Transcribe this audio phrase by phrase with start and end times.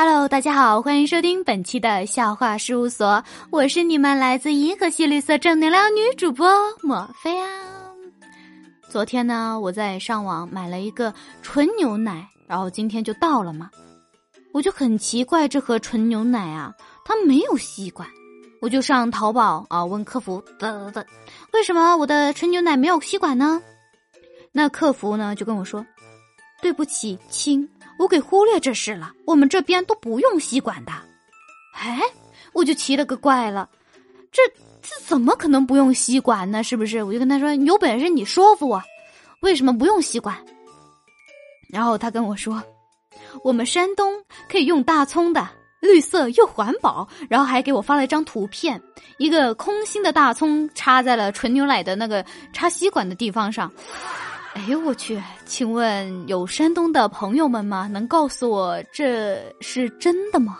[0.00, 6.48] Hello，大家好，欢迎收听本期的笑话事务所，我是你们来自银河系绿色正能量女主播
[6.84, 7.48] 莫菲啊。
[8.88, 13.68] 昨天呢，我在上网买了一个纯牛奶，然后今天就到了嘛，
[14.52, 16.72] 我就很奇怪这盒纯牛奶啊，
[17.04, 18.08] 它没有吸管，
[18.60, 21.04] 我就上淘宝啊问客服，哒哒哒，
[21.52, 23.60] 为什么我的纯牛奶没有吸管呢？
[24.52, 25.84] 那客服呢就跟我说，
[26.62, 27.68] 对不起，亲。
[27.98, 30.92] 我给忽略这事了，我们这边都不用吸管的。
[31.74, 32.00] 哎，
[32.52, 33.68] 我就奇了个怪了，
[34.32, 34.42] 这
[34.80, 36.62] 这怎么可能不用吸管呢？
[36.62, 37.02] 是不是？
[37.02, 38.82] 我就跟他说：“有本事你说服我，
[39.40, 40.36] 为什么不用吸管？”
[41.70, 42.62] 然后他跟我说
[43.44, 44.14] ：“我们山东
[44.48, 45.48] 可以用大葱的，
[45.80, 48.80] 绿色又环保。”然后还给我发了一张图片，
[49.18, 53.70] 一个空心的大葱插在了纯牛奶的那个插吸管的地方上。
[54.58, 55.22] 哎呦我去！
[55.46, 57.86] 请问有山东的朋友们吗？
[57.86, 60.58] 能告诉我这是真的吗？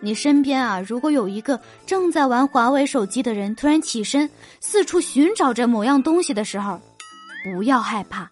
[0.00, 6.80] 你身边啊，如果有一个正在玩华为手机的人突然起身四处寻找着某样东西的时候，
[7.42, 8.30] 不要害怕，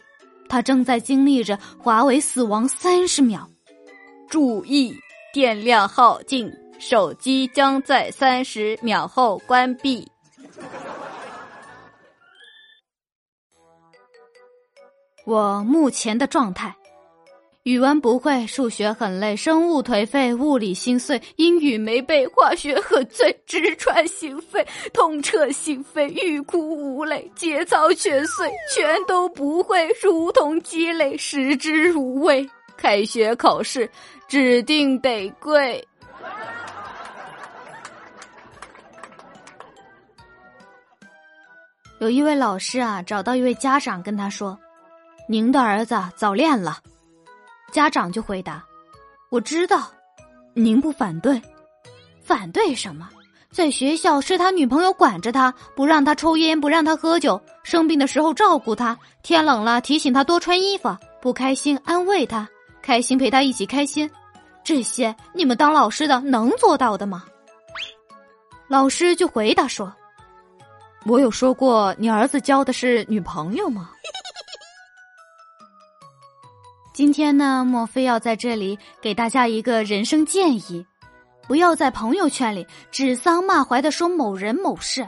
[0.48, 3.50] 他正在经历着华为死亡三十秒。
[4.30, 4.96] 注意，
[5.32, 10.08] 电量耗尽，手机将在三十秒后关闭。
[15.26, 16.72] 我目前的状态：
[17.64, 32.48] 语文不会，数学很累，生物颓废，物理心碎，英语没背，化学很醉，直穿心肺，痛彻心扉，欲哭无泪，节操全碎，全都不会，如同鸡肋，食之无味。
[32.76, 33.90] 开学考试
[34.28, 35.84] 指定得跪。
[41.98, 44.56] 有一位老师啊，找到一位家长，跟他说。
[45.28, 46.78] 您的儿子早恋了，
[47.72, 48.64] 家长就回答
[49.28, 49.90] ：“我知道，
[50.54, 51.42] 您不反对，
[52.22, 53.10] 反对什么？
[53.50, 62.48] 在学校是他女朋友管着他，不让他抽烟，不让他喝酒，生病的时候照顾他，天冷了提醒他多穿衣服，不开心安慰他，
[62.80, 64.08] 开心陪他一起开心，
[64.62, 67.24] 这些你们当老师的能做到的吗？”
[68.68, 69.92] 老师就回答说
[71.04, 73.90] ：“我有说过你儿子交的是女朋友吗？”
[76.96, 80.86] 今天呢，莫非要在这里给大家一个人生建议：
[81.46, 85.06] 不要在朋友圈里指桑骂槐的说某人某事。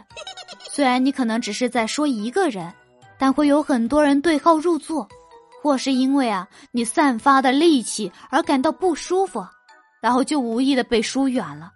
[0.70, 2.70] 虽然你可能只是在说一个人，
[3.18, 5.08] 但会有很多人对号入座，
[5.62, 9.42] 或是因为啊你散发的戾气而感到不舒服，
[10.02, 11.72] 然后就无意的被疏远了。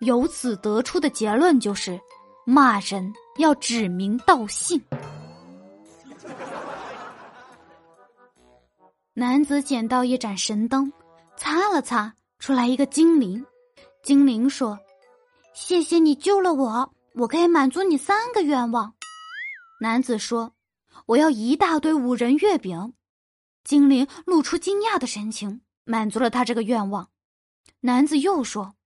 [0.00, 1.96] 由此得出的结论就是，
[2.44, 4.82] 骂人要指名道姓。
[9.14, 10.92] 男子捡到一盏神灯，
[11.36, 13.44] 擦了擦，出来一个精灵。
[14.04, 14.78] 精灵说
[15.52, 18.94] ：“谢谢你救了我，我可以满足你三个愿望。”
[19.82, 20.54] 男子说
[21.06, 22.92] ：“我要一大堆五仁月饼。”
[23.64, 27.10] 精灵露出惊讶的神情，满足了他这个愿望。
[27.80, 28.76] 男子又说：“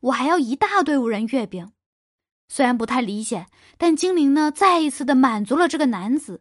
[0.00, 1.72] 我还要一大堆五仁月饼。”
[2.48, 3.48] 虽然不太理解，
[3.78, 6.40] 但精灵呢再一次的满足了这个男子。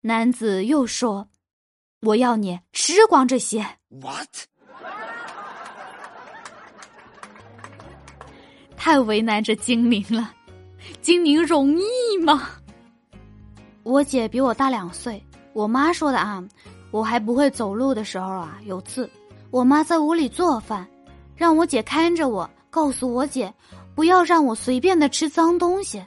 [0.00, 1.28] 男子又说。
[2.00, 3.64] 我要你吃光这些。
[3.88, 4.28] What？
[8.74, 10.32] 太为难这精灵了，
[11.02, 12.48] 精灵容易吗？
[13.82, 15.22] 我姐比我大两岁，
[15.52, 16.42] 我妈说的啊，
[16.90, 19.08] 我还不会走路的时候啊，有次
[19.50, 20.88] 我妈在屋里做饭，
[21.36, 23.52] 让我姐看着我，告诉我姐
[23.94, 26.02] 不要让我随便的吃脏东西。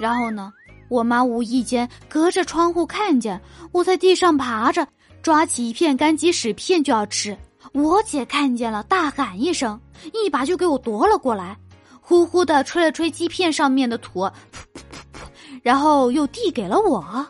[0.00, 0.50] 然后呢，
[0.88, 3.40] 我妈无意间隔着窗户看见
[3.72, 4.86] 我在地上爬着。
[5.22, 7.34] 抓起一片干鸡屎片就要吃，
[7.72, 9.80] 我姐看见了，大喊一声，
[10.12, 11.56] 一把就给我夺了过来，
[11.98, 15.20] 呼呼的吹了吹鸡片上面的土，噗噗噗噗，
[15.62, 17.26] 然后又递给了我。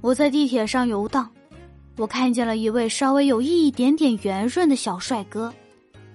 [0.00, 1.30] 我在地铁上游荡，
[1.96, 5.54] 我看见了一位稍微有一点点圆润的小帅哥，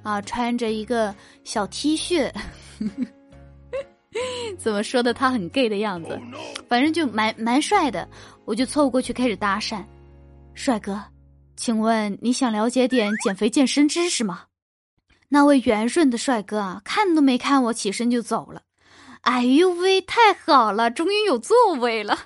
[0.03, 1.13] 啊，穿着一个
[1.43, 2.31] 小 T 恤。
[4.57, 5.13] 怎么说的？
[5.13, 6.19] 他很 gay 的样子，
[6.67, 8.07] 反正就蛮蛮帅的。
[8.45, 9.83] 我就凑过去开始搭讪，
[10.53, 10.99] 帅哥，
[11.55, 14.45] 请问你想了解点减肥健身知识吗？
[15.27, 18.63] 那位圆润的帅哥啊，看都没看我，起身就走了。
[19.21, 22.17] 哎呦喂，太好了，终于有座位了。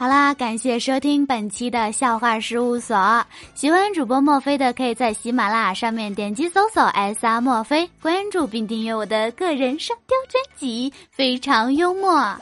[0.00, 3.22] 好啦，感谢收听本期的笑话事务所。
[3.54, 12.34] 喜欢主播墨菲的，可以在喜马拉雅上面点击搜索 “S R 墨菲”，关注并订阅我的个人沙雕专辑，非常幽默。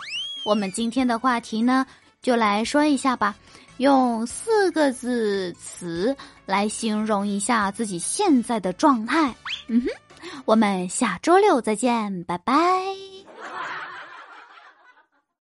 [0.44, 1.84] 我们今天的话题呢，
[2.22, 3.34] 就来说一下吧，
[3.78, 6.16] 用四个字词
[6.46, 9.34] 来形容一下自己现在的状态。
[9.66, 9.88] 嗯哼，
[10.44, 12.54] 我们下周六再见，拜拜。